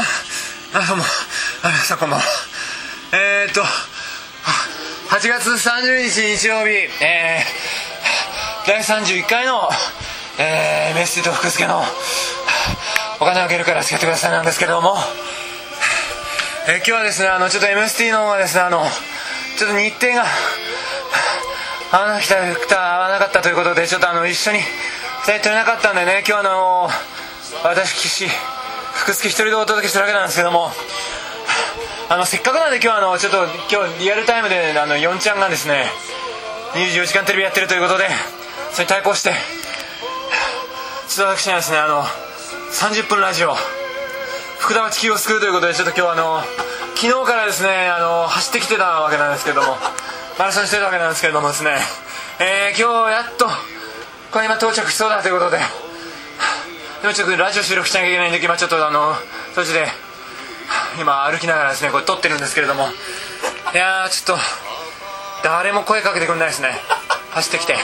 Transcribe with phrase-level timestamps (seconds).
[0.00, 1.02] あどうも
[1.64, 2.24] あ皆さんこんばんは。
[3.12, 9.68] えー、っと8月30日日曜日えー、第31回の、
[10.38, 11.82] えー、メッシと福助の
[13.20, 14.94] お金をあげるから付き合ってくださいなんですけれども、
[16.68, 18.84] えー、今日はですねあのちょっと MST の方がですねあの
[19.58, 20.26] ちょっと日程が
[21.90, 24.62] 合わなきた合わなかったということでちょっとあの一緒に2
[25.22, 26.88] 人取れなかったんでね今日あの
[27.64, 28.28] 私岸
[29.08, 30.70] 福助一人でお届けしてるわけなんですけども。
[32.10, 35.84] あのせっかくなんで今日あのちょっと今日リアルタイムであの4ちゃんがですね
[36.74, 38.04] 24時間テレビやってるということで
[38.72, 39.32] それに対抗して
[41.08, 42.02] ちょっと私にはですねあの
[42.72, 43.54] 30分ラジオ
[44.58, 46.40] 福田は地球を救うということでちょっと今日あの
[46.96, 49.76] 昨日からですねあの走ってきてたわけなんですけども
[50.38, 51.76] マラソンしてたわけなんですけどもですね、
[52.40, 53.48] えー、今日やっと
[54.32, 55.87] これ今到着しそうだということで
[57.02, 59.14] でもちょっとラジオ収録しなきゃいけないんで今ちょっとあの
[59.54, 59.86] 途中で
[61.00, 62.88] 今歩きながらですねこれ撮ってるんですけれども。
[63.72, 64.42] いやーちょっと
[65.44, 66.70] 誰も声かけてくれないですね。
[67.30, 67.76] 走ってきて。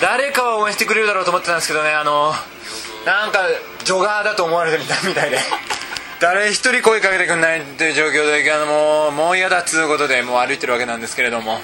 [0.00, 2.32] 誰かは応援してくれるだろうと思ってたんですけどねあの
[3.06, 3.44] なんか
[3.84, 5.38] ジョガーだと思われてる みたいで。
[6.20, 11.60] 誰一人声かけてくんないという状況であのもうもう嫌だっつうことでもう歩いてるわけなんですけれども。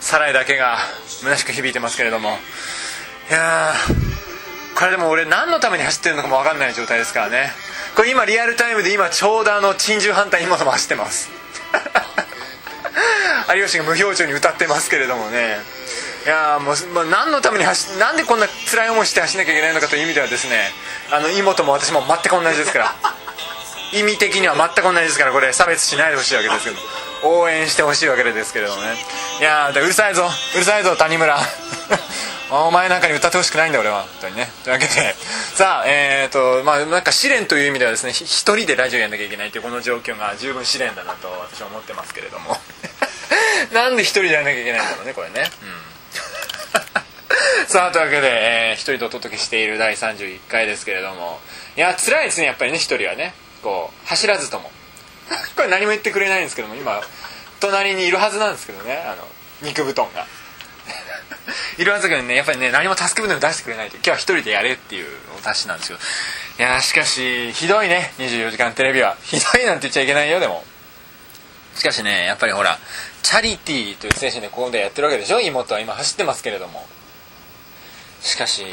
[0.00, 2.38] サライだけが虚しく響いてますけれども。
[3.30, 4.13] いやー。
[4.74, 7.52] これでも俺何のために走ってるのかも分かんない状態ですからね。
[7.94, 11.30] これ今リアルタイムで今ちょうどあの珍獣反対今も走ってます。
[13.54, 15.58] 有吉が無表情に歌ってますけれどもね。
[16.24, 20.72] いやもう、まあ、何のために走なんでこんな辛い思いして走んなきゃいけないのかという意味ではですね
[21.10, 22.94] あの妹も私も全く同じですから。
[23.92, 26.76] 意味的には全く同じですからこれ差別しないでほしいわけですけど。
[27.22, 28.96] 応援してほしいわけですけれどもね。
[29.40, 30.28] いやうるさいぞ。
[30.54, 31.38] うるさいぞ谷村。
[32.50, 34.02] お前なんかに歌ってほしくないんだ俺は。
[34.02, 34.48] 本当にね。
[34.64, 35.14] というわけで。
[35.54, 42.60] さあえっ、ー、とまあなんか試練という意味ではですね一人でラジオやんなきゃいけないというこの状況が十分試練だなと私は思ってますけれども。
[43.72, 45.50] なんで一人でやんなきゃいけないんだろうねこれね。
[45.62, 45.94] うん。
[47.66, 51.40] さあというわけで、えー、一人でお届けしている第31回ですけれども。
[51.76, 53.34] いや辛いですねやっぱりね一人はね。
[53.62, 54.70] こう走らずとも。
[55.56, 57.02] これ何も言ってくれないんですけども今
[57.60, 59.26] 隣にいるはずなんですけどねあの
[59.62, 60.26] 肉布団が。
[61.78, 65.08] いるはずだけどねやっぱりね何も助け舟を出してくれないと今日は一人でやれっていう
[65.38, 65.98] お達しなんですよ。
[66.58, 69.16] いやしかしひどいね24時間テレビは。
[69.22, 70.64] ひどいなんて言っちゃいけないよでも。
[71.76, 72.78] しかしねやっぱりほら
[73.22, 75.40] チャリティーという精神でここでやってるわけでしょ？
[75.40, 76.86] 妹は今走ってますけれども。
[78.22, 78.64] しかし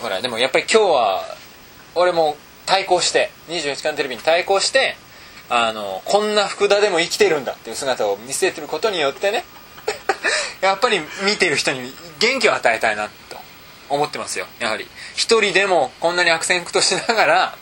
[0.00, 1.36] ほらでもやっぱり今日は
[1.94, 2.36] 俺も
[2.66, 4.96] 対抗して24時間テレビに対抗して
[5.48, 9.44] あのこんな福田でも生きてるんだっていう姿を見せてることによってね
[10.60, 13.40] やっぱり見てる人に元気を与えたいなと
[13.88, 14.46] 思ってますよ。
[14.58, 14.88] やはり。
[15.14, 17.56] 一人でもこんなに悪戦苦闘しながら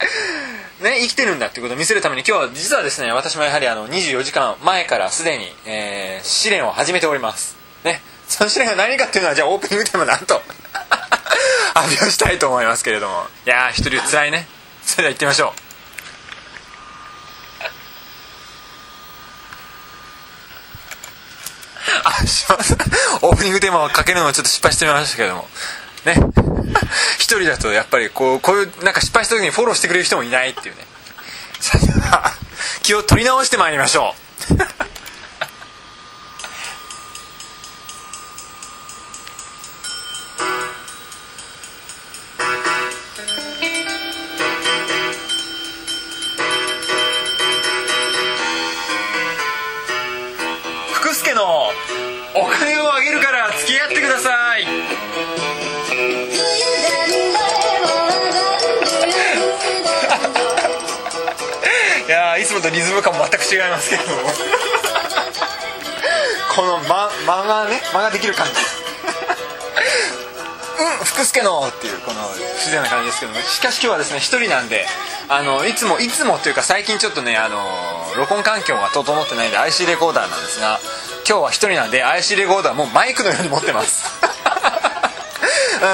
[0.80, 7.56] ね、生きてるんだっていうことを見せるために今日は実はですね私もやはりあの24時間前からすでに、えー、試練を始めております。
[7.84, 8.02] ね。
[8.28, 10.42] その試練が何かっていうのはじゃあオープニングテーマなんと
[11.74, 13.26] 発表したいと思いますけれども。
[13.46, 14.46] いやー一人つらいね。
[14.84, 15.65] それでは行ってみましょう。
[22.26, 22.76] します
[23.22, 25.48] オープニングテーマをかけるのをちょっと失敗してみましたけども。
[26.04, 26.14] ね。
[27.18, 30.86] 一人だとやっぱりこうこういうなんか失敗した時にフォローしてくれる人もいないっていうね。
[31.60, 31.78] さ
[32.12, 32.34] あ
[32.82, 34.14] 気を取り直してまいりましょ
[34.50, 34.95] う。
[62.62, 64.02] とリズム感も全く違いますけど。
[64.14, 64.32] も
[66.56, 68.52] この間間がね間ができる感じ。
[70.78, 74.86] うん福助のっていうこの不自然な感じですけどもしかし今日はですね一人なんで
[75.28, 77.66] あのいつもいつもというか最近ちょっとねあの
[78.16, 80.80] 録音環境が整ってないんで IC レコーダーなんですが
[81.28, 84.04] 今日は一人なんで IC レコーダーもマイクのように持ってます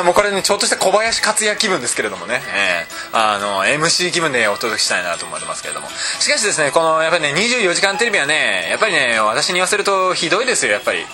[0.04, 5.88] もうこれねちょっとした小林克也気分ですけれどもね、えー、あの MC 気分でお届けしたいなと思ってますけれども。
[6.20, 11.04] しかしですねこのやっぱりね24時間テレビはねやっぱりね私に言わせるとひどいですよやっぱり。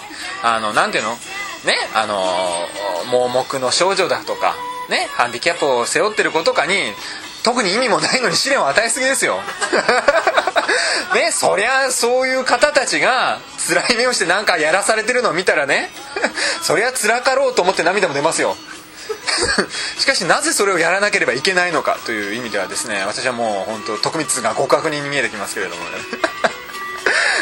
[0.43, 1.11] あのなんていうの？
[1.65, 2.23] ねあの
[3.11, 4.55] 盲目の少女だとか
[4.88, 6.75] ねハンディキャップを背負ってる子とかに
[7.43, 9.38] 特に意味もないのに試練を与えすぎですよ。
[11.15, 15.91] ねそりゃそういう方たちが辛い目をして何かやらされてるのを見たらね
[16.62, 18.56] そりゃ辛かろうと思って涙も出ますよ。
[19.99, 25.91] しかしなぜそれをやらなければいけないのかという意味ではですね私はもう本当徳光が極悪人に見えてきますけれどもね。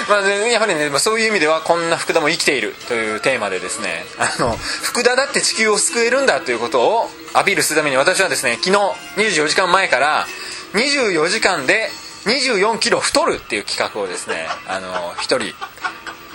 [0.09, 8.77] まあ、ねやはりね、まあ、そういう意味ではこんな福田も生きているというテーマでですねあの福田だって地球を救えるんだということをアピールするために私はですね昨日
[9.17, 10.27] 24時間前から
[10.75, 11.91] 24時間で
[12.27, 15.55] 24キロ太るっていう企画をですね あの1人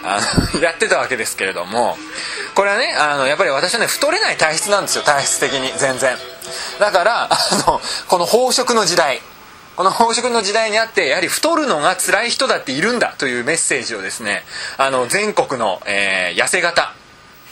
[0.04, 0.20] あ
[0.54, 1.98] の やってたわけですけれども
[2.56, 6.18] これはねあのやっぱり私はね太れない体質なんですよ体質的に全然。
[6.80, 9.22] だからあのこの飽食の時代
[9.76, 14.44] この飽食の時代にあってやはり太るのが辛い人だっているんだというメッセージをですね
[14.78, 16.94] あの全国の、えー、痩せ型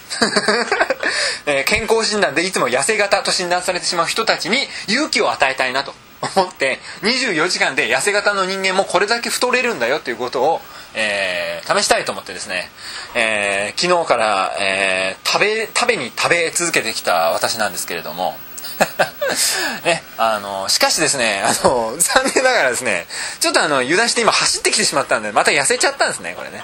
[1.45, 10.59] えー、健康診断でいつも痩せ型と診断されてしまう人たちに勇気を与えたいなと思って24時間で痩せ型の人間もこれだけ太れるんだよということを、
[10.95, 12.69] えー、試したいと思ってですね、
[13.15, 18.35] えー、昨日から、えー、食べ食べに食べ続けてきた私なんですけれども。
[19.83, 23.07] ね、あのしかしですねあの残念ながらですね
[23.39, 26.63] ちょっとあの油断して今走ってきてしまったんでまた痩せちゃったんですねこれね。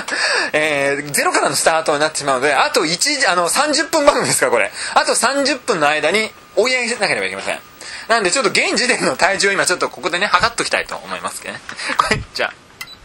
[0.52, 4.70] えー、ゼロからのスタートになってしまうのであと1あの30分番組ですかこれ。
[4.94, 7.60] あと30分の間に追い上げなければいけません。
[8.08, 11.60] なんでちょっと現時点の体重を今ちょっとここでね測っときたいと思いますけどね。
[11.98, 12.52] こ れじゃ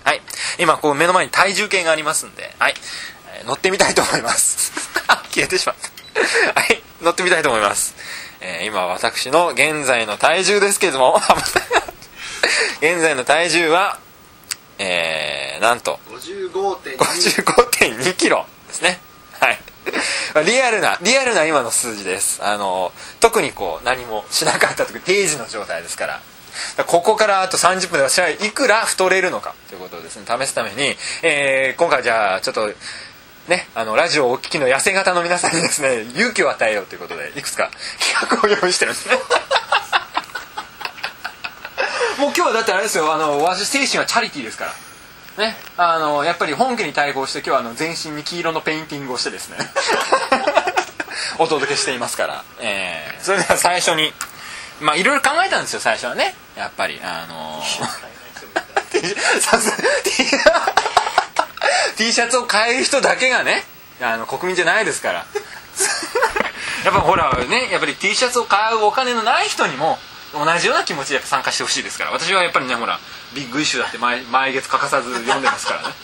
[0.06, 0.10] あ。
[0.10, 0.22] はい。
[0.60, 2.54] 今こう目の前に体重計がありますんで。
[2.60, 2.76] はい、
[3.34, 4.72] えー、乗ってみたいと思います。
[5.34, 5.76] 消えてしまっ
[6.54, 6.62] た。
[6.62, 6.84] はい。
[7.02, 7.96] 乗ってみたいと思います、
[8.42, 11.22] えー、今私の現在の体重ですけれども。
[12.82, 14.00] 現在の体重は
[14.78, 16.00] えー、なんと。
[16.98, 19.00] 55.2キロですね。
[19.40, 19.71] はい
[20.46, 22.40] リアルなリアルな今の数字です。
[22.44, 26.22] あの特にこう何もしなかった時定時の状態ですから。
[26.86, 32.72] ここからあと30分で私はいくら太れるのかということをですね試すために、えー、今回じゃあちょっと
[33.48, 39.10] ね、あのラジオをお聞きの痩せ型の皆さんにですね勇気を与えようということでいくつか企画を用意してるんです。
[39.10, 39.16] ね
[42.20, 44.76] もう今日はだってあれですよあの私精神はチャリティーですから。
[45.38, 49.58] ね、あのやっぱり本家に対抗して今日はあの全身に黄色のペインティングをしてですね。
[51.40, 54.14] お届けしていますから、えー、それでは最初に
[54.82, 56.36] まあいろいろ考えたんですよ最初はね。
[56.58, 57.64] やっぱりあの
[61.96, 63.64] T シャツを買える人だけがね
[64.02, 65.26] あの国民じゃないですから。
[66.84, 69.98] やっぱほらねやっぱり T シャツを買うお金のない人にも
[70.34, 72.12] 同じような気持ちで参加してほしいですから。
[72.12, 73.00] 私はやっぱりねほら
[73.36, 75.96] ビッグイシューだって毎毎月欠かさず読んでますからね。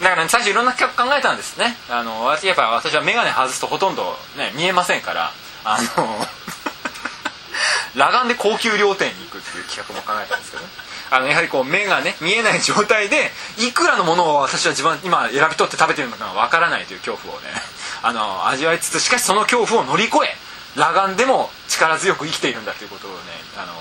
[0.00, 1.76] だから、ね、最初いろんな企画考えたんですね。
[1.90, 5.32] あの私やっぱ私は眼鏡外すとほとんど、ね、見えませんから。
[5.64, 6.28] あの
[7.94, 10.70] 裸眼で高級料亭に行くっていう企画も考えたんですけどね。
[11.10, 17.48] あのやはりこう目がね見えない状態でいくらのものを私は自分今選び取って食べてるのかわからないという恐怖をね
[18.02, 20.36] あの味わいつつしかしその恐怖を乗り越え
[20.74, 23.16] 裸眼でも力強く生きているんだということをね
[23.56, 23.72] あの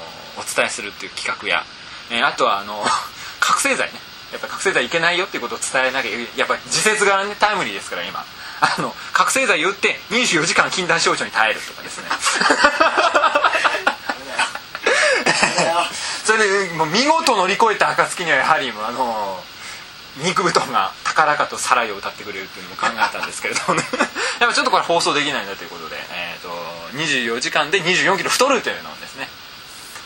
[0.41, 1.63] お伝えするっていう企画や、
[2.11, 2.83] えー、あとはあの
[3.39, 3.99] 覚醒剤ね。
[4.31, 8.23] やっぱ覚醒剤いけないよっていうことを伝えなきゃやっぱり時節が、ね、タイムリーですから今。
[8.61, 12.09] あの覚醒剤打って24時間禁断症状に耐えるとかですね。
[16.25, 19.43] それでもう見事乗り越えた暁にはやはりあの
[20.17, 23.83] 肉布団が高らかとサライを歌ってくれるっていうのも考えたんですけれどもね。
[24.39, 26.18] やっぱちょっとこれ放送できないんだということで、えーと、
[26.93, 29.27] 24時間で2 4キロ太るというのをですね、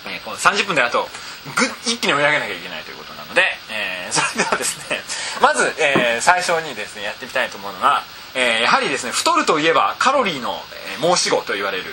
[0.08, 1.08] えー、この30分であと
[1.56, 5.00] ぐ一気に追い上げなきゃいけないということなので、えー、それではですね
[5.42, 8.04] まず、えー、最初にですねやってみたいと思うのが、
[8.36, 10.56] えー、やはりですね太るといえばカロリーの、
[11.00, 11.84] えー、申し子と言われる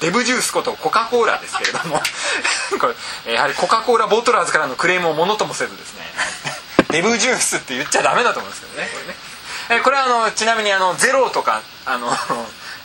[0.00, 2.00] デブジュースことコカ・コーラですけれども
[2.80, 2.94] こ
[3.26, 6.04] れやはりコカ・コーラボトラーズからのクレームをものともせずですね
[6.90, 9.14] デブジュースって言っちゃダメだと思うんですけどねこれね。
[9.70, 12.10] えこれはあのちなみにあのゼロとかあの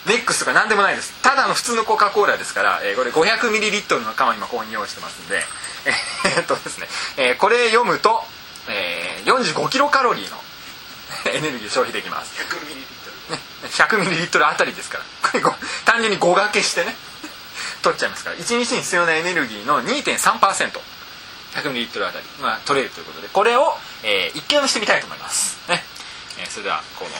[0.06, 1.12] ネックスとか何でもないです。
[1.22, 5.42] ただの普通のコカ・コーラですから、えー、これ 500ml の缶を今ここに用意してますんで。
[5.86, 6.86] えー、っとですね、
[7.16, 8.22] えー、これ読むと、
[8.68, 10.36] えー、45キロカロリーの
[11.34, 12.32] エネルギー消費できます。
[13.70, 15.04] 100ml あたりですから。
[15.28, 15.44] これ
[15.84, 16.94] 単純に5掛けしてね。
[17.82, 18.36] 取っちゃいますから。
[18.36, 23.28] 1日に必要なエネルギーの 2.3%100ml あたり、まあ、取れるということで。
[23.28, 25.58] これを、えー、一気飲みしてみたいと思います。
[25.68, 25.84] ね、
[26.38, 27.10] えー、それではこの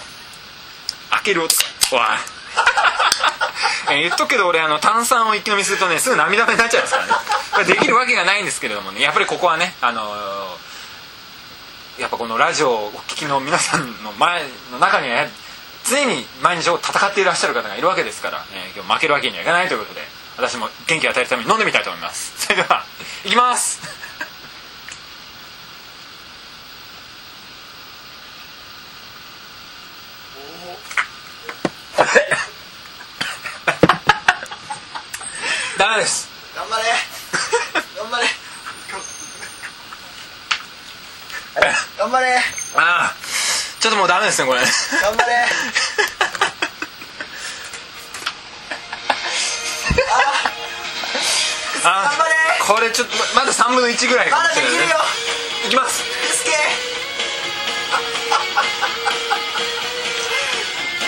[1.11, 1.52] 開ける音。
[1.97, 2.21] わ
[3.91, 7.13] え、言っとくけど俺あの炭酸を一気飲みするとねすぐ涙目になっちゃいますからね。
[7.53, 9.01] これできるわけがないんですけれどもね。
[9.01, 15.27] やっぱりここはねあのー、やっぱこのラジオをお聞きの皆さんの前の中には
[15.89, 20.01] 常に毎日を戦っていらっしゃる方がいるわけですから、えー、今日負けるわけにはいかないということで
[20.37, 22.35] 私も元気を与えるために飲んでみたいと思います。
[22.47, 22.85] それでは
[23.25, 23.96] いきます。
[35.78, 36.28] ダメです。
[36.56, 36.85] 頑張れ。
[38.00, 38.26] 頑張れ。
[41.99, 42.37] 頑張れ。
[42.76, 43.14] ああ。
[43.78, 44.61] ちょっともうダメですねこれ。
[44.61, 44.68] 頑
[45.16, 45.47] 張れ。
[51.85, 52.35] あ頑張れ。
[52.66, 54.97] これちょっとままだ3分の1ぐらいかまもしれない、ねだできるよ、
[55.66, 56.02] いきます。
[56.02, 56.50] すけ。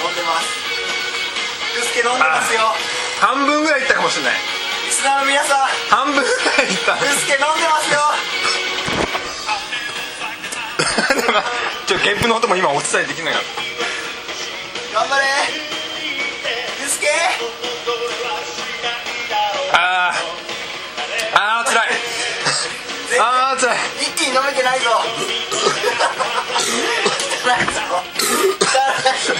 [0.05, 0.47] 飲んでます。
[1.81, 2.75] くすけ飲んでますよ。
[3.21, 4.35] 半分ぐらいいったかもしれない。
[4.35, 4.58] リ
[4.99, 5.59] スナーの皆さん
[5.95, 6.97] 半分ぐらいいった。
[6.97, 8.03] くすけ飲んでますよ。
[11.23, 11.45] なんか
[11.87, 13.35] ちょっとゲップの音も今お伝えできない。
[13.35, 13.43] かっ
[14.95, 15.25] 頑張れ。
[16.83, 17.07] くすけ
[19.71, 20.17] たあー。
[21.39, 21.89] あー辛い。
[23.21, 23.77] あー辛い。
[24.03, 24.91] 一気に飲めてないぞ
[27.39, 27.81] 汚いぞ。
[28.59, 28.75] 汚
[29.15, 29.35] いぞ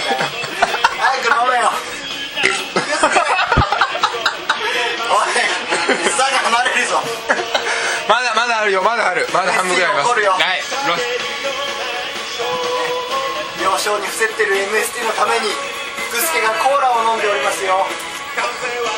[8.79, 8.83] よ。
[8.83, 9.27] まだある。
[9.33, 10.09] まだ半分ぐらいあります。
[10.15, 10.63] はい
[13.61, 15.51] 病床に伏せってる MST のために
[16.09, 17.85] 福助がコーラを飲んでおりますよ。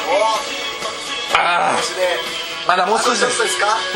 [0.08, 3.42] おあそしてーまだもう少しです。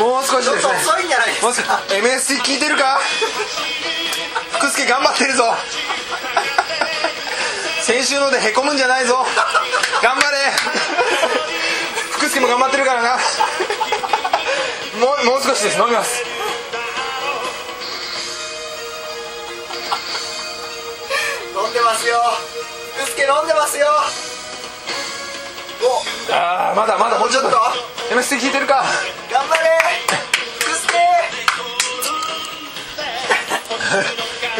[0.02, 0.74] もう少しですね。
[0.74, 1.68] 遅いんじゃないですもう少し。
[1.68, 2.98] か MST 聞いてるか？
[4.58, 5.54] 福助頑張ってるぞ。
[7.82, 9.24] 先週のでへこむんじゃないぞ。
[10.02, 10.36] 頑張れ。
[12.10, 13.18] 福助も頑張ってるからな
[15.26, 15.78] もう少しです。
[15.80, 16.22] 飲みます。
[21.50, 22.06] 飲んでます。
[22.06, 22.14] よ
[22.94, 23.76] 福助飲んでます。
[23.76, 23.88] よ
[25.82, 28.84] おあーまだまだもうちょっともう MST 聞いてるか
[29.28, 29.62] 頑張れ
[30.60, 30.94] 福助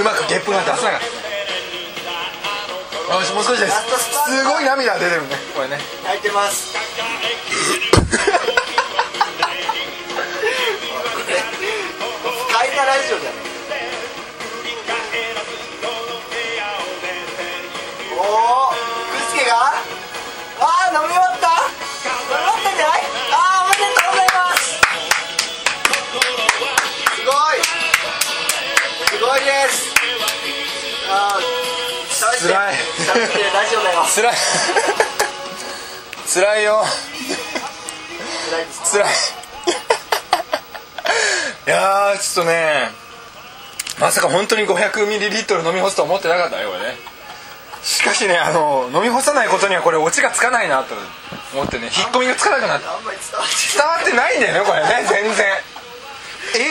[0.00, 1.00] うまくゲップが出せなかっ
[3.08, 3.72] たよしもう少しです。
[3.72, 4.44] す。
[4.44, 6.74] ごい涙出てるねこれね泣いてます。
[29.46, 29.94] です。
[31.08, 31.40] ああ
[32.10, 34.34] 喋って辛い喋ってラジオだよ辛い。
[36.26, 36.84] 辛いよ。
[38.50, 39.08] 辛いです辛い。
[41.66, 42.90] いやーちょっとね
[44.00, 46.96] まさか本当に 500ml 飲み干すと思ってなかったねこれね。
[47.82, 50.94] しかしねあの飲み干さないことにはこれオチがつかないなと
[51.54, 53.44] 思ってね引っ込みがつかなくなってあんまり伝わ
[54.02, 54.38] ってない。
[54.38, 55.46] んだよねこれね全然。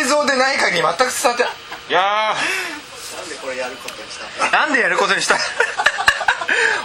[0.02, 1.94] 映像でない限り全く伝わってい。
[1.94, 2.34] や
[3.26, 5.36] なんでこれやることにしたなんでやることにした？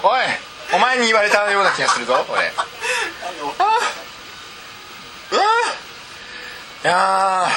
[0.02, 0.20] おい
[0.72, 2.50] お前に言われたような気がするぞ俺。
[3.58, 3.64] あ
[5.32, 5.42] うわ
[6.82, 7.50] いやー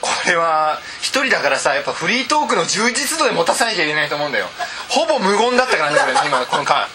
[0.00, 4.46] これは一人だからさやっぱフリートークの充実度で持たさなきゃいけないと思うんだよ。
[4.88, 6.88] ほぼ無言だったからねこれ今この間。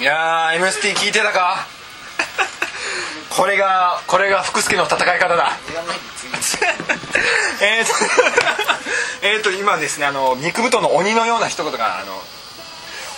[0.00, 1.66] いやー MST 聞いてたか？
[3.36, 5.52] これがこれが福助の戦い方だ。
[7.60, 7.92] えーと
[9.22, 12.20] えーと今ですねあの肉太の鬼のような一言があの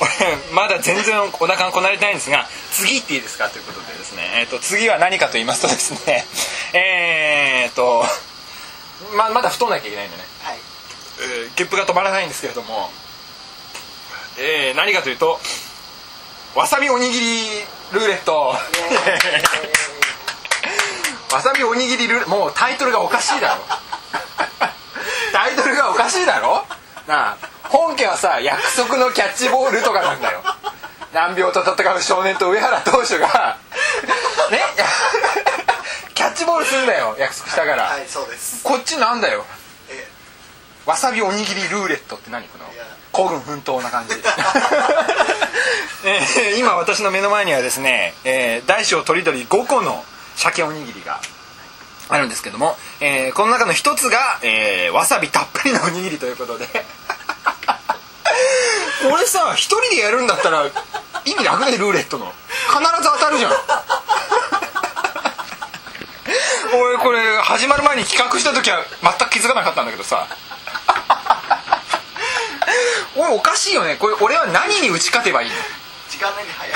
[0.01, 0.11] 俺
[0.53, 3.49] まだ全然お腹がこなれてないんですが次っていいですか？
[3.49, 6.27] ということでですね、えー、と次は何かと言いますとですね
[6.75, 8.07] えーと
[9.13, 10.59] ままだ太んなきゃいけないんでね、はい。
[11.21, 12.93] えーゲップが止まらないんですけれども、
[14.39, 15.41] えー何かというと
[16.55, 18.57] わさびおにぎりルーレット
[21.35, 23.63] わさびおにぎりルーもうタイトルがおかしいだろ。
[25.33, 26.65] タイトルがおかしいだろ？
[27.09, 30.43] なあ本家はさ約束のキャッチボールとかなんだよ。
[31.13, 33.59] 難病と戦う少年と上原投手が
[34.53, 34.61] ね？
[36.15, 38.03] キャッチボールするんだよ約束したから、はい
[38.63, 39.45] こっちなんだよ。
[39.91, 40.07] え
[40.87, 42.65] わさびおにぎりルーレットって何この？
[42.73, 42.85] いや。
[43.11, 44.15] 孤軍奮闘な感じ。
[46.07, 50.05] えー今私の目の前にはですね、えー大小とりどり5個の
[50.37, 51.21] 鮭おにぎりが
[52.09, 56.67] あるんですけども、えーこの中の一つが、えーわさびたっぷりのおにぎりということで。
[59.13, 60.65] 俺さ一人でやるんだったら
[61.27, 62.33] 意味なくねルーレットの。
[62.69, 63.53] 必ず当たるじゃん。
[66.81, 70.27] 俺これ始まる前に企画した時は全く気づかなかったんだけどさ。
[73.17, 73.97] おいおかしいよね。
[73.97, 75.57] これ俺は何に打ち勝てばいいの？
[76.11, 76.75] 時間内に早い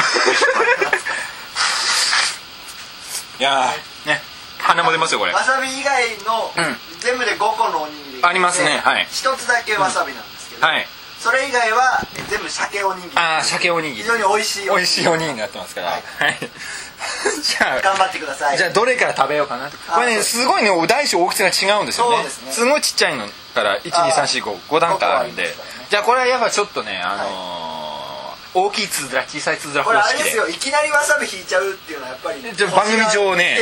[3.38, 4.08] いやー。
[4.08, 4.20] ね。
[4.58, 5.32] 鼻も出ますよこれ。
[5.32, 6.76] わさび以外のうん。
[7.00, 8.20] 全部で5個のおにぎり。
[8.22, 8.78] がありますね。
[8.78, 9.06] はい。
[9.10, 10.86] 一つだけわさびなんですけど、はい。
[11.20, 13.12] それ以外は全部鮭おにぎり。
[13.16, 14.02] ああ鮭おにぎり。
[14.02, 15.86] 非常に美味しい美味しいおにぎりになってますから。
[15.88, 16.32] ははい。
[16.32, 16.38] い、
[17.42, 18.58] じゃあ頑張ってください。
[18.58, 19.70] じゃあどれから食べようかな。
[19.94, 22.16] これねすごいねお大小大きさが違うんですよね。
[22.16, 22.70] そうですね。
[22.70, 25.54] ごいちっちゃいのから12345段階あるんで。
[25.90, 27.67] じゃあこれはやっぱちょっとねあのー
[28.54, 33.58] 大きいつづら小さいつづらこれあれですよいきなりわさび引いちゃうっていうのはやっぱりじゃあ番組上ね。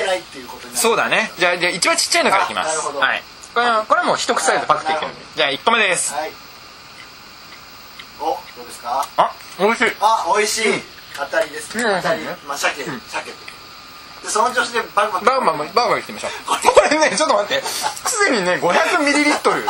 [0.74, 1.32] そうだね。
[1.38, 2.78] じゃあじゃあ一番ちっちゃいのからいきます。
[2.78, 3.22] はい
[3.54, 5.20] これはこれはもう一口サイズでパクっていけるんで。
[5.34, 6.12] じゃあ1個目です。
[6.12, 6.32] はい。
[8.20, 8.24] お
[8.56, 9.08] どうですか？
[9.16, 9.92] あ美味しい。
[10.00, 10.82] あ美味しい、
[11.16, 11.96] 当たりですね、うん。
[11.96, 12.90] 当たり、うんまあ鮭、鮭
[14.22, 16.74] でその調子でバクバクバーバーバーバーバーいってみましょう。
[16.74, 17.64] これねちょっと待って。
[17.66, 19.64] すでにね500ミリリットル。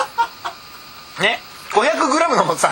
[1.23, 1.41] ね
[1.81, 2.71] 500グラムのさ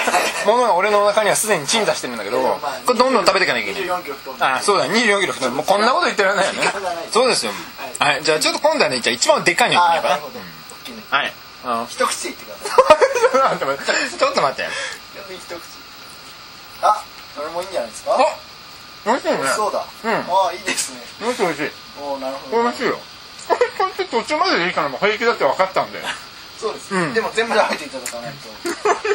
[0.46, 4.00] ものが俺の中にはすでに鎮座してるんだけどまあこれどんどん食べていかなきゃいけない。
[4.00, 5.52] 24キロ太んであそうだ24キロ太る。
[5.52, 6.72] もうこんなこと言ってられないよね。
[7.12, 7.52] そうですよ。
[7.98, 8.22] はい。
[8.24, 10.14] じゃあちょっと今度はねじゃあ一番でかいのいってみようかな。
[10.14, 11.32] あーなるほど、大きいねはい。
[11.64, 13.58] あ一口でいってください。
[13.58, 14.70] ちょっと待って
[15.34, 15.60] 一口。
[16.82, 17.02] あ
[17.34, 18.12] それもいいんじゃないですか？
[18.14, 18.18] あ
[19.04, 19.38] 美味しいね。
[19.54, 20.14] そうだ、うん。
[20.14, 21.00] ああいいですね。
[21.20, 21.70] 美味しい美味しい。
[22.00, 22.98] おおなるほど美味しいよ。
[23.48, 26.02] これこれ途中まででいいからもう平気だって分かったんで
[26.58, 27.12] そうです、うん。
[27.14, 28.48] でも全部食べていただかないと。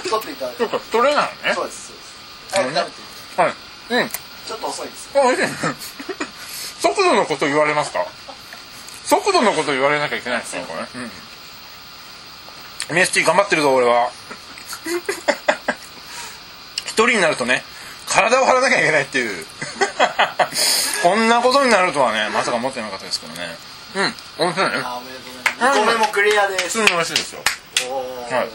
[0.09, 0.59] 取っていただいて。
[0.59, 1.55] ちょっと取れないのね。
[1.55, 2.11] そうですそうです。
[2.51, 3.01] 早く食べて。
[3.41, 3.53] はい。
[4.01, 4.09] うん。
[4.09, 4.15] て
[4.47, 5.09] ちょっと遅いです。
[5.15, 5.47] あ美味しい
[6.81, 8.05] 速度のこと言われますか？
[9.05, 11.05] 速度のこと言われなきゃいけないですねこれ、う
[12.95, 14.09] ん、MST 頑張ってるぞ俺は。
[16.85, 17.63] 一人になるとね
[18.07, 19.45] 体を張らなきゃいけないっていう。
[21.03, 23.57] こんなことになるとはねまさか思ってなかったですけどね。
[23.95, 24.13] うん。
[24.37, 24.65] 美味しいね。
[24.83, 25.30] あおめでとうございます。
[25.30, 25.30] 2
[25.69, 26.79] 個目もクリアです。
[26.79, 27.41] 普通に美味しいですよ。
[28.31, 28.49] はい。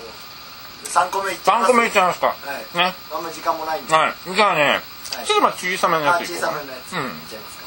[0.87, 2.79] 3個目いっちゃい3ます個目いっちゃいますか、はい。
[2.79, 2.95] ね。
[3.13, 4.35] あんま時間もないんで、はい。
[4.35, 5.27] じゃあね、はい。
[5.27, 6.99] ちょっとまあ小さめのやあ小ついこうかなさめのやつ、うん。
[6.99, 7.67] いっちゃいますか。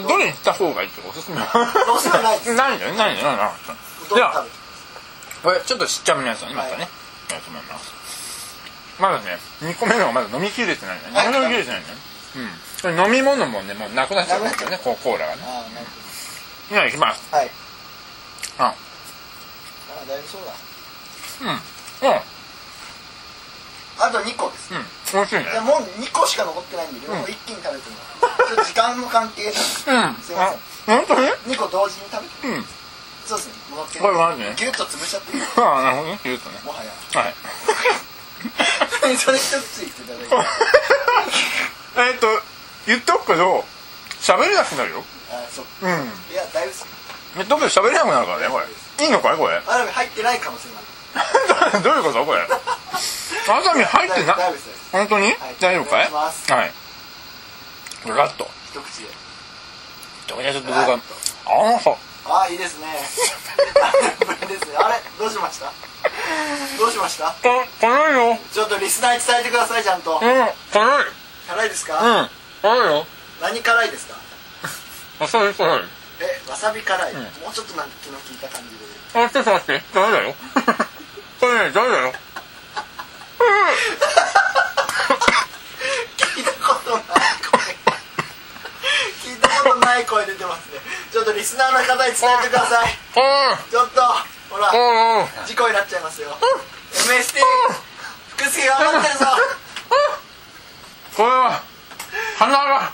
[0.00, 3.52] どれに行った方がいいっておすすめどうせも ないですないんだよないんだよないんだよ
[4.14, 4.56] ではどう食べて
[5.42, 6.88] これちょっとちっちゃめのやつをねまたね、
[7.30, 7.92] やると思います。
[9.00, 11.02] まだね2個目のがまだ飲みきれてないね。
[11.12, 11.26] はい。
[11.34, 11.86] 飲みきれてないね。
[12.84, 13.06] うん。
[13.06, 15.42] 飲み物もねもうなくなっちゃうんですよねこうコーラがね。
[15.44, 15.86] ああなる
[16.70, 17.22] じゃあいきます。
[17.34, 17.50] はい
[18.66, 18.74] あ
[20.02, 20.52] あだいぶそうだ。
[21.42, 22.08] うん。
[22.08, 22.20] うん。
[24.02, 24.72] あと2個です。
[24.74, 24.84] うん。
[25.12, 25.50] 美味しいね。
[25.50, 28.48] いやもう2個しか残ってないんで両方一気に食べてもらう。
[28.48, 29.48] ちょっと時間の関係で。
[29.50, 29.54] うん。
[30.20, 30.54] すいまあ
[30.86, 32.60] 本当に？2個同時に食べてう。
[32.60, 32.64] ん。
[33.26, 33.54] そうですね。
[33.70, 34.42] 戻ってこれマジ？
[34.42, 35.42] ねギュッと潰しちゃっていい。
[35.42, 35.46] あ
[35.76, 36.20] あなるほどね。
[36.24, 36.60] 言うとね。
[36.64, 36.90] もはや。
[37.20, 37.34] はい。
[39.16, 40.34] それ一口いっていただいて。
[42.12, 42.42] えっと
[42.86, 43.64] 言っとくけど
[44.20, 45.04] 喋れなくなるよ。
[45.30, 46.12] あそううん。
[46.30, 46.72] いやだいぶ
[47.36, 48.66] ですえ特に喋れなくなるからねこれ。
[49.04, 49.56] いいのかいこれ。
[49.66, 50.74] あでも入ってない可能性も
[51.14, 52.40] ある どういうことこれ。
[52.42, 52.48] わ
[53.62, 55.36] さび入ってな大丈夫です本当に、はい。
[55.60, 56.10] 大丈夫かい？
[56.10, 56.72] はい。
[58.06, 58.48] ガッと。
[58.72, 59.08] 一口で。
[60.26, 60.98] じゃあちょっと僕は
[61.46, 62.86] ああそうああいいですね。
[64.78, 65.00] あれ？
[65.18, 65.72] どうしました？
[66.78, 67.34] どうしました？
[67.42, 68.38] こ辛いよ。
[68.52, 70.14] ちょっとリスナーに伝えてくださいちゃんと。
[70.14, 70.52] うん辛い。
[71.48, 72.30] 辛いですか、うん
[72.62, 73.06] 辛いよ。
[73.40, 74.14] 何辛いですか？
[75.18, 75.82] わさび辛い
[76.20, 77.16] えわさび辛い、ん。
[77.16, 78.84] もうちょっとなんか気の利いた感じで。
[79.24, 79.82] あちょっと待って。
[79.94, 80.34] ダメだよ？
[81.40, 82.12] これねダメだよ？
[86.16, 87.02] 聞いたことない
[87.40, 87.60] 声。
[89.22, 90.80] 聞いたことない声出てますね。
[91.12, 92.98] ちょっとリスナーの方に伝えてください。
[93.16, 94.00] あちょっと
[94.50, 94.70] ほら
[95.46, 96.36] 事故になっちゃいますよ。
[96.92, 97.40] MST
[98.36, 99.26] 福助頑張ってるぞ。
[101.16, 101.62] これは
[102.38, 102.92] 鼻が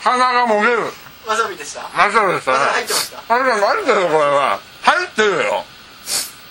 [0.00, 0.92] 鼻がもげる
[1.26, 1.88] わさびでした？
[1.96, 3.22] マジでした入ってました？
[3.34, 4.58] あれ何だよこれは。
[4.82, 5.64] 入ってるよ。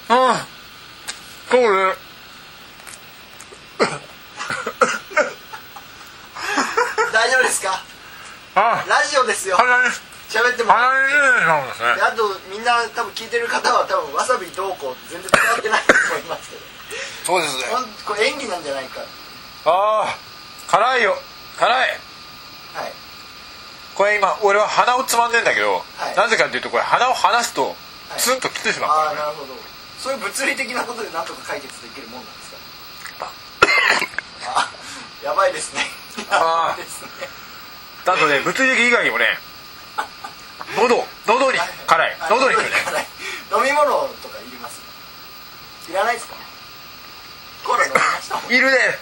[0.09, 0.17] うん。
[1.51, 1.93] そうね
[7.11, 7.83] 大丈夫ですか？
[8.55, 8.85] あ。
[8.87, 9.57] ラジオですよ。
[10.29, 11.95] 喋っても鼻に入れたんですね。
[11.95, 16.61] であとみんな多分聞いてる方は多分わさびどうこうって全然伝わってないと思いますけど。
[17.25, 17.63] そうですね。
[18.07, 19.01] これ演技なんじゃないか。
[19.65, 20.15] ああ
[20.71, 21.17] 辛いよ。
[21.59, 21.99] 辛い
[24.01, 26.17] これ今俺は鼻をつまんでんだけど、はい。
[26.17, 27.77] なぜかっていうとこれ鼻を離すと
[28.17, 28.17] い。
[28.17, 28.89] ツンときてしまう。
[28.89, 29.53] あからね、あなるほど。
[30.01, 32.49] そういう物理的なことでなんとか解決できるもんなんです
[33.21, 33.29] か？
[34.57, 34.73] あ。
[35.21, 35.85] やばいですね。
[36.33, 37.29] やばいですね。
[38.09, 39.37] あとね物理的以外にもね
[40.81, 42.17] 喉喉に辛い。
[42.25, 43.05] 喉に辛い。
[43.53, 43.85] 飲み物
[44.25, 44.81] とかいります？
[45.91, 46.33] いらないですか？
[47.69, 48.97] コーラ飲みましたいるね。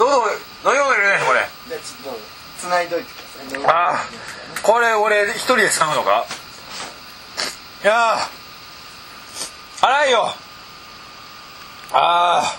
[0.00, 0.32] 喉飲
[0.72, 1.44] み物いるねこれ。
[1.68, 2.33] じゃあちょっと
[2.64, 3.16] 繋いどいてく
[3.52, 4.06] ださいああ
[4.62, 6.24] これ俺一人で使うのか？
[7.84, 10.34] いやー辛いよ。
[11.92, 12.56] あ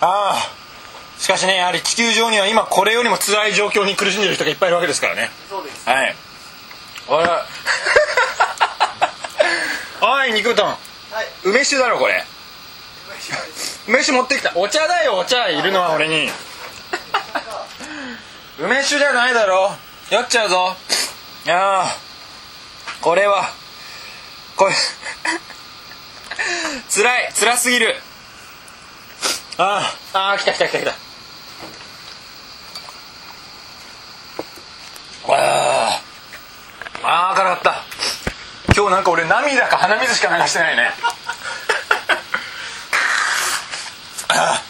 [0.00, 0.52] あああ
[1.18, 5.30] しかしねやはり地球上には今これよりも辛い状況に苦しんでる人がいっぱいいるわけですからね。
[5.48, 5.88] そうです。
[5.88, 6.14] はい。
[7.08, 7.24] おい。
[10.02, 10.68] おい肉うどん。
[10.68, 10.78] はい。
[11.44, 12.22] 梅酒だろこれ。
[13.88, 14.52] 梅酒持ってきた。
[14.54, 15.48] お茶だよお茶。
[15.48, 16.30] いるのは俺に
[18.58, 19.70] 梅酒じゃないだろ。
[20.10, 20.74] 酔っちゃうぞ。
[21.44, 21.84] いや
[23.02, 23.50] これは。
[24.56, 24.72] これ。
[26.88, 27.32] 辛い。
[27.38, 28.00] 辛すぎる。
[29.58, 30.94] あーあー来た来た来た来た。
[35.28, 37.82] あーあー辛かった。
[38.74, 40.94] 今日なんか俺涙か鼻水しか流してないね。
[44.28, 44.65] あー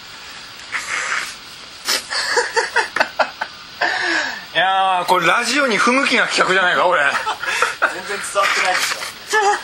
[4.56, 7.12] いやーこれラジオに不向きな企画じゃないか俺全
[8.08, 9.60] 然伝わってないですからね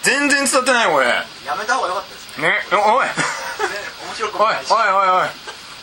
[0.00, 1.06] 全然伝わってないこれ。
[1.44, 2.48] やめた方が良かったですね。
[2.48, 3.04] ねおい。
[3.04, 5.28] 面白くおいおいおいおい。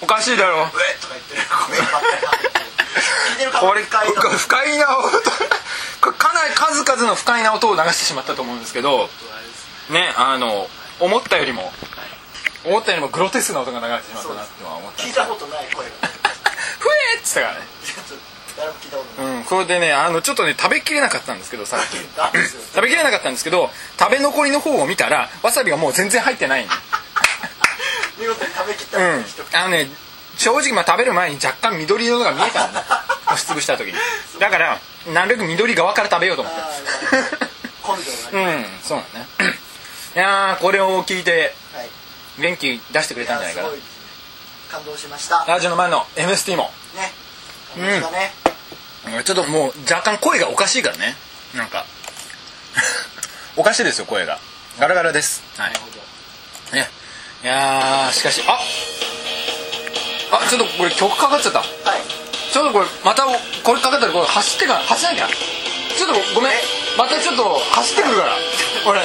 [0.02, 0.66] おかしいだろ。
[0.66, 1.22] うえっとか言
[3.50, 5.22] っこれ不快な音。
[6.02, 9.10] これかなり数々の不快な音を流してしまったと思うんですけど
[9.90, 10.68] ねあの
[11.00, 11.72] 思ったよりも
[12.66, 15.04] 思ったよりもグロテスクな音が流れてしまったなっては思った。
[15.04, 15.92] 聞いたことない声が。
[16.80, 17.77] ふえーっつったからね
[19.20, 21.98] うんこれでねあのちょっとね食べきれなかったんですけどさっき。
[21.98, 26.68] 食べきれなかったんですけど食べ残りの方を見たらわさびがもう全然入ってないん
[28.20, 29.24] 見事に食べきったうん。
[29.24, 29.88] 人あのね
[30.38, 32.84] 正直まあ食べる前に若干緑色のが見えたんだ
[33.28, 33.94] 押しつぶした時に。
[34.40, 36.60] だからなるべく緑側から食べようと思って。
[38.34, 39.58] うんそうなんね。
[40.16, 41.90] いやーこれを聞いてはい。
[42.40, 43.68] 元気出してくれたんじゃないかな。
[43.70, 43.72] い
[44.72, 45.40] 感動しました。
[45.40, 46.72] ねラジオの前の MST も。
[47.76, 48.47] 感動したね
[49.24, 51.16] ちょっともう若干声がおかしいからね。
[51.56, 51.86] なんか。
[53.56, 54.40] おかしいですよ声が。
[54.80, 55.42] ガラガラです。
[55.58, 55.70] はい。
[55.70, 55.88] なるほ
[56.72, 56.90] どね。
[57.44, 58.60] いやーしかしあ
[60.32, 61.60] あちょっとこれ曲かかっちゃった。
[61.60, 61.70] はい。
[62.52, 63.24] ちょっとこれまた
[63.64, 64.80] これかかったらこれ走ってから。
[64.82, 65.28] 走らなきゃ。
[65.28, 66.54] ちょっとごめん。
[66.98, 68.34] またちょっと走ってくるから。
[68.86, 69.02] 俺。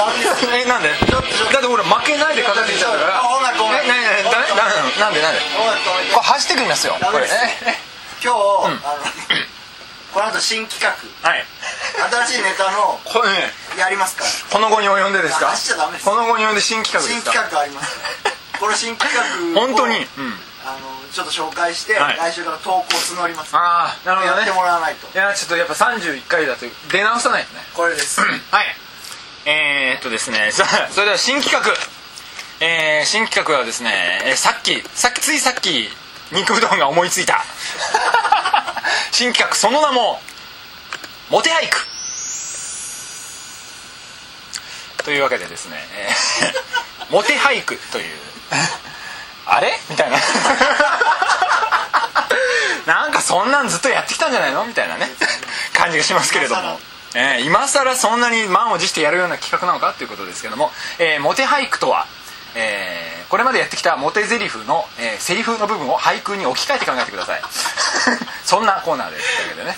[0.56, 0.88] えなんで？
[0.90, 3.22] だって俺負けないでかかってきちゃったから。
[3.28, 4.24] 音楽音楽えなになに？
[4.24, 5.20] ダメダメなんで？
[5.22, 5.40] なんで？
[6.14, 6.96] これ走ってくりますよ。
[7.00, 7.58] これね。
[8.22, 8.80] 今日、ん。
[8.84, 9.19] あの
[10.12, 10.90] この後新企画。
[11.28, 11.44] はい。
[12.26, 13.50] 新しいネタのこれね。
[13.78, 14.30] やりますから。
[14.50, 15.46] この後に及んでですか？
[15.54, 16.04] 走っちゃダメです。
[16.04, 17.32] この後に及んで新企画で新すか？
[17.32, 17.96] 企画あります。
[18.58, 19.14] この新企
[19.54, 19.96] 画を本当に？
[19.96, 20.34] うん。
[20.66, 20.80] あの
[21.12, 22.16] ちょっと紹介して、はい。
[22.16, 22.84] 来週から投稿
[23.16, 23.54] 募ります。
[23.56, 24.38] ああなるほどね。
[24.38, 25.06] やってもらわないと。
[25.12, 27.60] いやちょっとやっぱ31回だと出直さないとね。
[27.74, 28.20] これです。
[28.20, 28.36] はい。
[29.46, 30.50] えー、っとですね。
[30.52, 31.72] さ あそれでは新企画。
[32.62, 35.88] えー、新企画はですね、えーさっきさっきついさっき
[36.32, 37.44] 肉うどんが思いついた。
[39.12, 40.20] 新企画その名も
[41.30, 41.86] モテ俳句。
[45.04, 48.04] というわけでですね、えーモテ俳句という
[49.46, 49.72] あれ？
[49.88, 50.18] みたいな。
[52.86, 54.64] なんかそんなんずっとやってきたんじゃないの？
[54.64, 55.06] みたいなね
[55.74, 56.78] 感じがしますけれども。
[57.16, 59.94] えー今更そんなに満を持してやるような企画なのか？
[59.94, 62.06] ということですけども、えーモテ俳句とは、
[62.54, 67.42] えーこれまでやってきたモテ台詞の、えーセリフの部分を俳句に置き換えて考えてください。
[68.44, 69.76] そんなコーナーですというわけでね。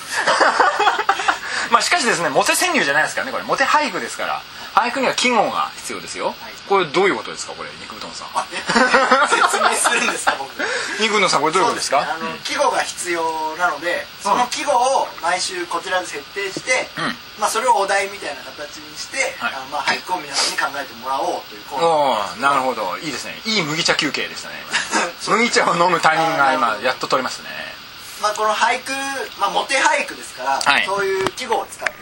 [1.69, 3.43] まあしかしですねモテ川柳じゃないですからねこれ。
[3.43, 4.41] モテ俳句ですから
[4.73, 6.33] 俳句には季語が必要ですよ、
[6.67, 8.27] これどういうことですかこれ肉うどんさん。
[9.29, 10.49] 説明するんですか僕。
[10.99, 11.99] 肉うどんさんこれどういうことですか？
[12.01, 17.17] あの季語が必要なのでその季語を毎週こちらで設定して、うん。
[17.39, 19.53] まあ、それをお題みたいな形にして、はい。
[19.55, 22.95] あのまあ、俳句を皆さんに考えてもらおうというコーナーなるほど。
[22.99, 23.41] いいですね。
[23.45, 24.63] いい麦茶休憩でした ね。
[25.27, 27.49] 麦茶を飲むタイミングが今やっと取れましたね。
[28.21, 28.91] まあ、この俳句、
[29.39, 30.85] まあ、モテ俳句ですから、はい。
[30.85, 31.93] そういう季語を使って、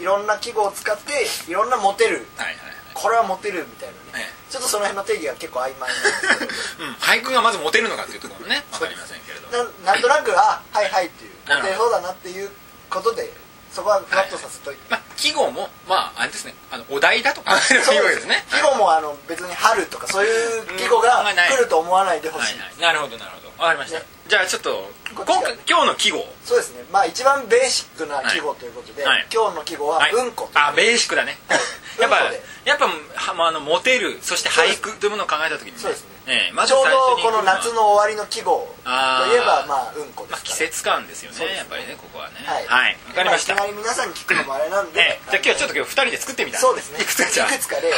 [0.00, 2.26] いろんな季語を使っていろんなモテる。
[2.36, 2.56] はいはい
[2.96, 6.88] これはモテるみたいなね、えちょっとその辺の定義が結構曖昧なんですけど。
[6.88, 6.94] うん。
[6.94, 12.50] 俳句がまずモテるのかっていうところもね分かりませんけれどななんとなくあはいはいっていうモテそうだなっていう
[12.88, 13.30] ことで
[13.70, 16.54] そこはふわっとさせといて、まあ季語もまああれですね。
[16.70, 18.26] あのお題だとかそうです。
[18.26, 18.46] ね。
[18.50, 22.80] 季語もあの別に春とかそういう季語が来ると思わないでほしい、はいはい。
[22.80, 23.98] なるほどなるほど分かりました。
[23.98, 24.04] ね。
[24.28, 26.24] じゃあちょっと今回今日の季語。
[26.44, 26.84] そうですね。
[26.92, 29.26] まあ一番ベーシックな季語ということで、はい。
[29.32, 30.12] 今日の季語ははい。
[30.12, 31.38] うんこあベーシックだね。
[32.00, 32.18] やっぱ
[32.66, 35.78] やっぱはまああのモテるそして俳句というものを考えた時にね。
[35.78, 36.16] そうですね。
[36.26, 41.56] ええまずちょうどこの夏の終わりの季語といえばまあうんこでまあすから、季節感ですよねね。
[41.56, 42.44] やっぱりねここはね。
[42.44, 42.98] はい、はい。
[43.08, 43.54] わかりました。
[43.54, 45.30] あいきなり皆さんに聞くのもあれなんで、 ええ。
[45.30, 47.00] じゃあ今日はちょっと今日2人で作ってみたそうですね。
[47.00, 47.92] いくつかじゃあいくつか例を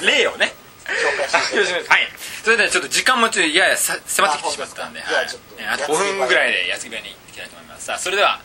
[0.00, 2.08] 例をね紹介していただいてはい。
[2.44, 5.24] それではちょっと時間もちょっとややさ迫ってきてしまったんではい。
[5.24, 7.86] あとゃあちょっと5分ぐらいで矢継ぎ早にいきたいと思います。
[7.86, 8.40] さあそれでは、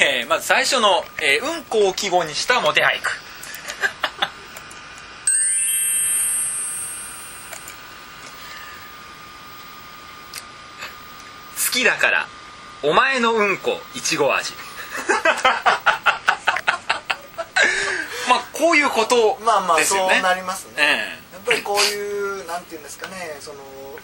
[0.00, 3.10] えーまず最初の、えーうんこを記号にしたモテ俳句。
[11.66, 12.26] 好きだから
[12.82, 14.52] お前のうんこいちご味。
[18.28, 23.58] まあこういうことまあまあそうですよねなりますね、えやっぱりこういうなんていうんですかねその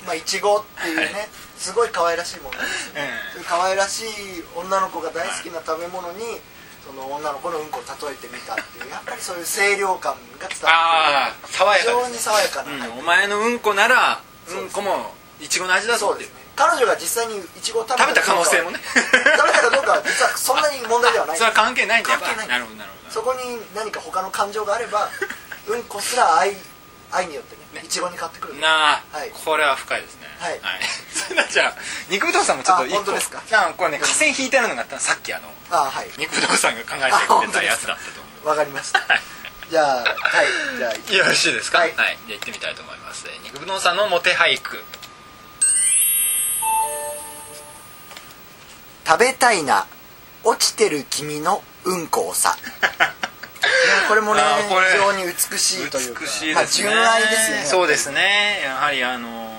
[0.04, 2.94] まあいちごっていうね、すごい可愛らしいものですよ。
[2.94, 4.06] ね、そういう可愛らしい
[4.54, 6.38] 女の子が大好きな食べ物に、
[6.86, 11.58] その女の子のうんこを例えてみたっていうやっぱりそういう清涼感が伝わってくる。
[11.58, 16.22] 爽やか非常に爽やかな、うん、お前のうんこならうんこもいちごの味だぞって。
[16.22, 16.46] そうですね。
[16.54, 18.78] 彼女が実際にいちごを食べた可能性もね。
[18.94, 21.36] 食べたかどうかは実はそんなに問題ではない。
[21.42, 22.48] それは関係ないんだやっぱ関係ない。
[22.48, 23.10] なるほどなるほど。
[23.10, 25.10] そこに何か他の感情があれば
[25.66, 26.56] うんこすら愛
[27.12, 28.58] 愛によってねいちごに買ってくる。
[28.60, 29.30] なあ、はい。
[29.30, 30.26] これは深いですね。
[30.38, 30.60] はい。
[31.14, 31.74] それではじゃあ
[32.10, 33.42] 肉ぶどうさんもちょっと本当ですか？
[33.52, 36.10] あこれね河川引いてあるのがあったさっきあのあはい。
[36.18, 38.98] 肉ぶどうさんが考えてくれたやつだったと思わかりました。
[39.00, 39.20] うはい
[39.70, 40.06] じゃあはい。
[40.78, 41.78] じゃあよろしいですか？
[41.78, 41.94] はい。
[41.96, 43.24] じゃあ行ってみたいと思います。
[43.28, 44.82] えー肉ぶどうさんのモテ俳句。
[49.06, 49.86] 食べたいな。
[50.44, 52.56] 落ちてる君のうんこをさ
[54.08, 57.64] これもね非常に美しいというか美しいまあですね、純愛ですよね。
[57.64, 58.60] そうですね。
[58.64, 59.56] やはりあのー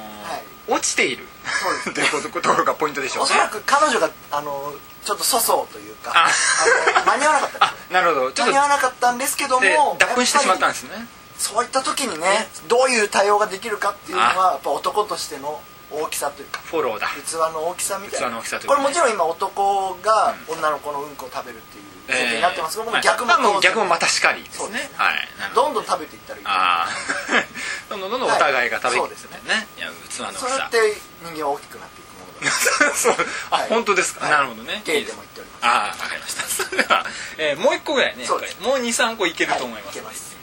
[0.69, 1.23] 落ちている。
[1.45, 2.11] そうです。
[2.11, 3.31] ということところがポイントでしょうね。
[3.31, 6.27] おそらく彼女があのちょっと粗相というかあ。
[6.27, 7.65] あの間に合わなかった。
[7.65, 8.31] あなるほど。
[8.31, 11.07] 間に合わなかったんですけども脱粉してしまったんですね。
[11.37, 16.59] そういった時にねどういう対応ができるかっていうのはやっぱ男としての大きさというか。
[16.63, 17.07] フォローだ。
[17.25, 18.27] 器の大きさみたいな。
[18.27, 18.83] 器の大きさというかね。
[18.83, 24.79] これもちろん今男が女の子のうんこを食べるっていう設定になってますけども、逆もまあ逆もまたしかりですね。
[24.79, 24.89] ね。
[24.95, 25.27] はい。
[25.55, 25.69] ど。
[25.69, 26.87] んどん食べていったらいいああ
[27.89, 29.41] どんどんどんどんお互いが食べてはいそうですね。
[29.47, 30.39] ねいや器の大きさ。
[30.39, 33.15] そうやって人間は大きくなっていくものだそう。
[33.51, 33.69] あ、はい。
[33.69, 34.31] 本当ですか、はい。
[34.31, 34.81] なるほどね。
[34.85, 35.65] ゲイでも言っております。
[35.65, 36.43] ああわかりました。
[36.43, 37.05] それでは、
[37.37, 38.59] えーもう一個ぐらいねそうです。
[38.61, 39.85] もう23個いけると思います。
[39.87, 40.36] はいいけます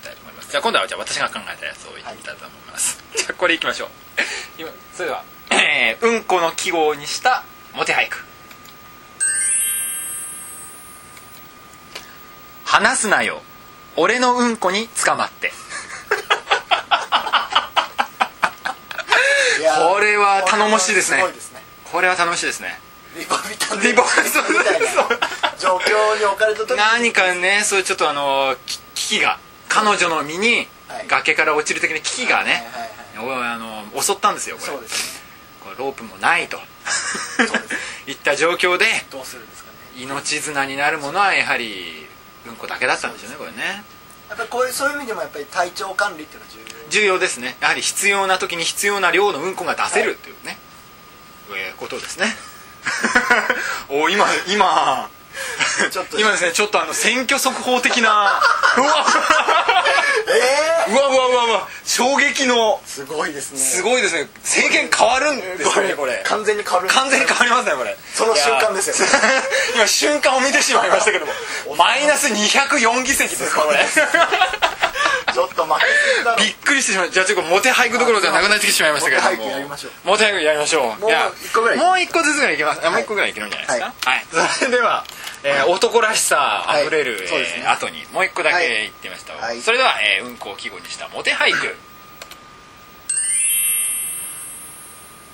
[0.54, 3.88] じゃあ今度はじゃあ私が考えたやつを言ってみたいと思います、じゃあこれいきましょう。
[4.56, 8.24] 今それでは、えーうんこの記号にしたモテ俳句。
[12.64, 13.42] 話すなよ。
[13.96, 15.52] 俺のうんこに捕まって。
[19.58, 21.16] これは頼もしいですね。
[21.16, 21.34] ね。
[21.82, 22.80] これは楽しいですね。
[23.16, 24.86] リポビタンリポビタンみたいな
[25.58, 26.76] 状況に置かれた時に。
[26.76, 31.06] 何かねそういうちょっとあのき危機が彼女の身にはい。
[31.08, 32.62] 崖から落ちる的な危機がね、
[34.00, 34.72] 襲ったんですよこれ。
[34.72, 34.78] ね。
[35.60, 36.58] これロープもないと。
[38.06, 38.86] い った状況で
[39.96, 42.06] 命綱になるものはやはり
[42.46, 43.82] うんこだけだったんでしょうねこれね。
[44.28, 46.90] やっぱりこういうそういう意味でもやっぱり体調管理っていうのは重要。
[46.90, 47.56] 重要ですね。
[47.60, 50.58] やはり必要な時に必要な量のうんこが出せるっていうね、
[51.56, 52.36] えーことですね。
[53.88, 55.08] お今今
[56.18, 58.40] 今ですねちょっとあの選挙速報的な
[58.78, 59.06] うわ
[60.28, 63.58] えうわうわうわうわ衝撃のー、すごいですね。
[63.58, 64.28] すごいですね。
[64.42, 66.22] 政権変わるんですよねこれ。
[66.24, 67.96] 完全に変わる完全に変わりますねこれ。
[68.14, 69.10] その瞬間ですよい
[69.78, 71.32] や 今瞬間を見てしまいましたけども
[71.76, 73.86] マイナス204議席ですかこれ。
[75.34, 75.80] ちょっと負
[76.36, 79.36] けびっくりしてしまいじゃあちょっとモテ俳句どころではなくなってきてしまいましたけれども。
[79.36, 79.92] モテ俳句やりましょう。
[80.04, 81.00] モテ俳句やりましょう。
[81.00, 81.10] もう
[81.44, 81.78] 一個ぐらい。
[81.78, 82.80] もう一個ずつぐらいいけます。
[82.84, 83.68] あもう一個ぐらいいけるんじゃない。
[83.68, 84.26] ですかはい、
[84.58, 85.04] それでは、
[85.44, 87.22] えー男らしさあふれる、はい
[87.58, 88.04] えー後に。
[88.12, 89.60] もう一個だけ言ってみました、はい。
[89.60, 91.76] それでは、えーうんこを季語にしたモテ俳句。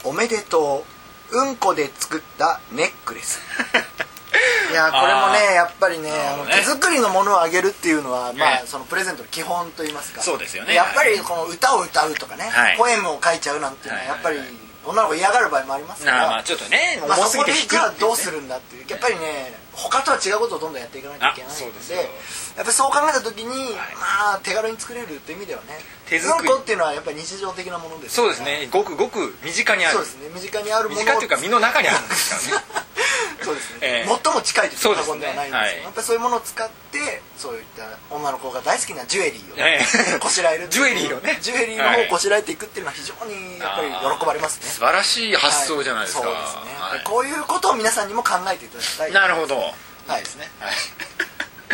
[0.03, 0.85] おめでと
[1.33, 3.39] ううんこで作ったネックレス
[4.73, 8.63] いやこれもねやっぱりねあの手作りのものをあげるっていうのは、まええ。
[8.65, 10.23] あそのプレゼントの基本といいますか。
[10.23, 10.75] そうですよね。
[10.75, 12.77] やっぱりこの歌を歌うとかね、はい。
[12.77, 14.41] ポエムを書いちゃうなんていうのはやっぱり
[14.85, 16.27] 女の子嫌がる場合もありますから。
[16.29, 17.69] まあちょっとねまあ、重すぎてそこで引くね。
[17.71, 18.85] じゃあどうするんだっていう。
[18.89, 22.07] やっぱりね他とは違うことをどんどんやっていかないといけないのでやっ
[22.57, 25.79] ぱりそう考えた時に、まあ手軽に作れるっていう意味ではね
[26.11, 26.49] 手作り。
[26.49, 28.69] うんこっていうのはやっぱり日常的なものですからそうですね。
[28.71, 29.95] ごくごく身近にある。
[29.95, 30.29] そうですね。
[30.35, 31.01] 身近にあるもの。
[31.01, 32.65] 身近っていうか身の中にあるんですからね。
[33.43, 34.19] そうですね、ええ。
[34.23, 35.83] 最も近いという過言ではないんですけど、はい。
[35.83, 39.81] やっぱりそういうものを使ってそういった女の子が大好きなジュエリーを、え
[40.15, 40.19] え。
[40.21, 41.39] こしらえるジュエリーをね。
[41.41, 44.69] ジュエリーの方をこしらえていくっていうのは非常にやっぱり喜ばれますね。
[44.69, 46.37] 素晴らしい発想じゃないですか、はい。
[46.37, 47.01] そうですね、はい。
[47.05, 49.13] こういうことを皆さんにも考えていただきたい。
[49.13, 49.75] なるほど。
[50.07, 50.73] はいですね、はい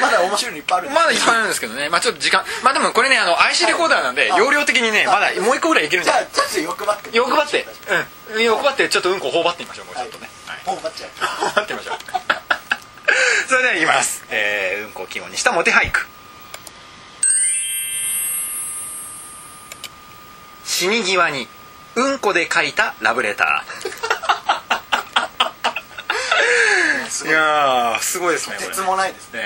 [0.00, 6.28] まだ面白いのいっぱいあるまだいっぱいあるんですけどね、まあちょっと時間、まあでもこれね、あの、IC レコーダーなんで、はい容量的にね、まだもう一個ぐらいいけるんじゃない？
[6.32, 7.66] じゃあちょっと欲張って欲張って、
[8.35, 10.28] うん、欲張って、ちょっとうんこ頬張ってみましょう、もうちょっとね。
[10.46, 10.59] はい。
[10.64, 11.98] 頬張っちゃう 頬張ってみましょう。
[13.48, 14.24] それではいきます。
[14.30, 16.06] えー、うんこを季語にしたモテ俳句。
[20.64, 21.48] 死に際に、
[21.94, 23.88] うんこで書いたラブレター。
[27.06, 28.68] いすごいやー、すごいですね、これ。
[28.68, 29.40] 鉄もないですね。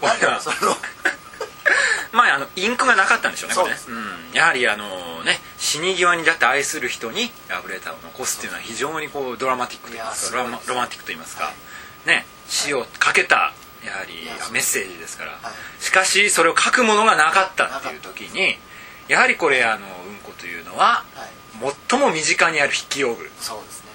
[0.00, 0.26] これ。
[0.28, 0.76] はその
[2.12, 3.76] まああのインクがなかったんでしょうねこれね。
[3.76, 11.52] そううん、やはりあのね死に際にだって愛する人にラブレターを残すっていうのは非常にこうドラマティックと言いますかロマロマンティックと言いますか、は
[12.06, 13.52] ね死をかけた
[13.84, 15.38] やはりメッセージですから、は
[15.80, 15.84] い。
[15.84, 18.58] しかしそれを書くものがなかったっていう時に
[19.08, 21.40] やはりこれあのうんこというのははい。
[21.88, 23.30] 最も身近にある筆記用具。
[23.40, 23.90] そうですね。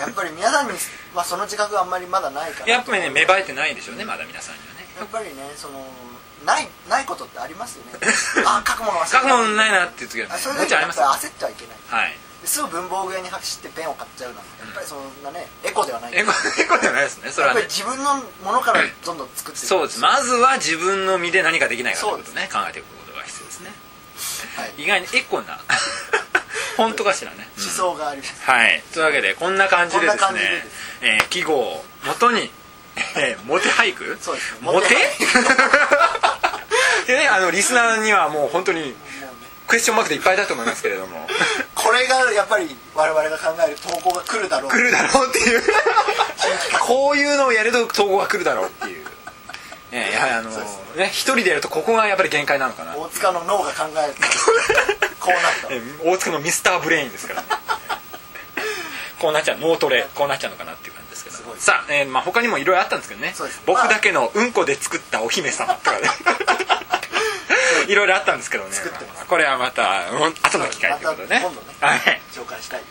[0.00, 0.72] やっぱり皆さんに、
[1.14, 4.86] まあ、その自覚があんまりまだないからやっぱりね芽生えてないでしょうねまだ皆さんにはね。
[4.98, 5.84] やっぱりねその
[6.44, 7.98] ないないことってありますよね。
[8.46, 9.18] あ書くもの忘れた。
[9.18, 11.06] 書くものないなっていう時は、ね、あそれもちろんありますよ。
[11.06, 12.02] 焦ってはいけない。
[12.04, 12.18] はい。
[12.40, 16.16] ですぐ文房具屋に走ってペンを買っちゃうなんてやっぱりそんなねエコではない。
[16.16, 17.60] エコエコじゃないですねそれはね。
[17.60, 20.00] やっぱり自分のものからどんどん作っていくそうです。
[20.00, 23.72] まずは自分の身で何かできないかということをね考えていくことが必要ですね。
[24.56, 24.74] はい。
[24.78, 25.60] 意外にエコな
[26.80, 28.42] 本当かしらね、思想があります。
[28.42, 28.82] はい。
[28.94, 31.02] というわけでこんな感じでですねです。
[31.02, 32.48] えー記号を元に、
[33.18, 34.16] えー、モテ俳句？
[34.18, 34.60] そうですね。
[34.62, 34.88] モテ？
[34.88, 34.90] モ
[37.06, 38.96] で ねあのリスナーにはもう本当に
[39.66, 41.28] クエスチョンマークでいっぱいだと思いますけれども。
[41.74, 44.70] これがやっぱり我々が考える投稿が来るだろう。
[44.70, 45.62] 来るだろうっていう。
[46.80, 49.06] こういうのをやると統合が来るだろうっていう、
[49.92, 52.96] ね、やはりあのね一人でやるとここがやっぱり限界なのかな。
[52.96, 54.14] 大塚の脳が考える
[55.18, 55.74] こうなった。
[55.74, 57.48] え大塚のミスターブレインですから、ね、
[59.18, 60.94] こうなっちゃう脳トレこうなっちゃうのかなっていう
[61.40, 61.58] すごい。
[61.58, 63.34] さあ、えーまあ、他にもいろいろあったんですけどね。
[63.66, 66.08] 僕だけのうんこで作ったお姫様とかね。
[67.88, 68.72] いろいろあったんですけどね。
[68.72, 69.26] 作ってます。
[69.26, 72.20] これはまたうん後の機会ということでね,、また今度ねはい。
[72.32, 72.82] 紹介したい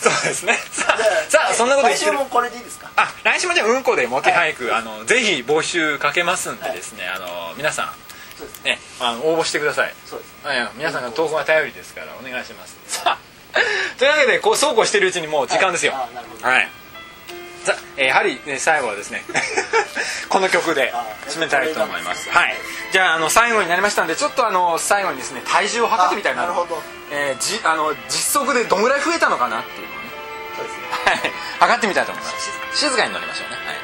[0.00, 0.54] そうですね。
[0.70, 2.90] さあさあそんなこと来週もこれでいいですか？
[2.96, 8.64] あ来週もじゃあうんこでモテ俳句、あのぜひ募集かけますんでですね、あの皆さん。
[8.64, 9.94] ねあの応募してください。
[10.06, 10.46] そうです。
[10.46, 10.68] はい。
[10.76, 12.76] 皆さんが投稿が頼りですからお願いします。
[12.86, 13.58] さあ
[13.98, 15.94] というわけでこうそうこうしてるうちにもう時間ですよ。
[16.42, 16.68] はい
[17.96, 19.24] やはり、ね、最後はですね
[20.28, 20.92] この曲で
[21.28, 22.28] 締めたいと思います。
[22.30, 22.56] はい。
[22.92, 26.82] じゃああの最後になりましたんでちょっとあの最後にですね体重を測ってみたいなあなるほど。
[27.10, 29.88] えーじあの実測でどんぐらい増えたのかなっていう。
[29.88, 30.04] のをね
[30.56, 30.82] そうですね。
[31.04, 31.32] はい。
[31.60, 32.50] 測ってみたいと思います。
[32.74, 33.56] 静かに乗りましょうね。
[33.66, 33.76] はい。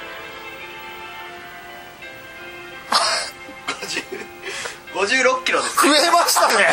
[4.95, 6.55] 56キロです増えましたね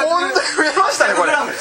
[0.00, 1.26] 本当に増えましたねこれ。
[1.26, 1.54] 600グラムい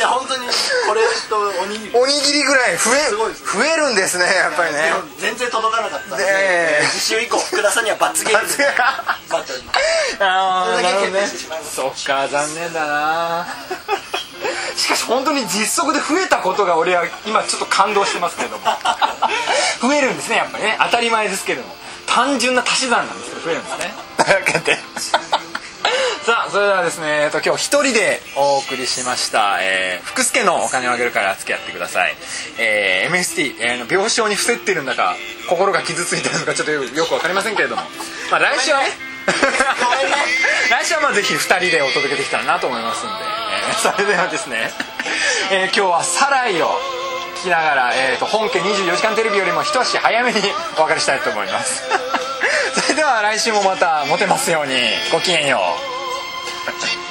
[0.00, 0.52] や本当にこ
[0.94, 1.90] れとおにぎり。
[1.94, 3.50] おにぎりぐらい増えすごいですね。
[3.52, 4.92] 増えるんですねやっぱりね。
[5.18, 6.80] 全然届かなかったんでねえ。
[6.90, 8.48] 次週以降福田さんには罰ゲーム。
[8.48, 8.56] で
[9.28, 9.80] 待っております
[10.20, 11.26] あそれだけーなるほどね。
[11.62, 13.46] そっか残念だな。
[14.76, 18.64] しかし本当に実測で増えたことが俺は今ちょっと感動してますけれども。
[19.82, 20.78] 増えるんですねやっぱりね。
[20.80, 21.76] 当たり前ですけれども。
[22.06, 23.94] 単純な足し算なんですけど増えるんですね。
[24.16, 25.19] というわけでさ
[26.50, 32.14] あそれではですね、えっと、今日一人でお送りしました、えー福助のお金をあげるから付き合ってください、
[32.58, 35.14] えー MST、えーの病床に伏せってるんだか
[35.48, 37.82] 心が傷ついてるのかちょっとよよく分かりませんけれども、
[38.32, 38.86] まあ、来週はね
[40.70, 43.14] 来週はまあぜひ2人でお届けできたらなと思いますんで、
[43.68, 44.72] えーそれではですね、
[45.52, 46.66] えー今日は「サライ」を
[47.38, 50.40] 聞きながら、えー、と本家24時間テレビよりも一足早めに
[50.76, 51.84] お別れしたいと思います。
[52.74, 54.74] それでは来週もまたモテますように
[55.12, 55.89] ごきげんよう
[56.70, 57.09] differently.